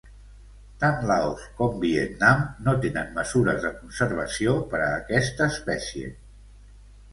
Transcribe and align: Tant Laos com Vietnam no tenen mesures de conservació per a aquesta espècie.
Tant 0.83 1.03
Laos 1.11 1.43
com 1.59 1.75
Vietnam 1.83 2.41
no 2.69 2.73
tenen 2.87 3.13
mesures 3.19 3.61
de 3.67 3.73
conservació 3.83 4.57
per 4.75 4.83
a 4.83 4.91
aquesta 5.05 5.53
espècie. 5.57 6.13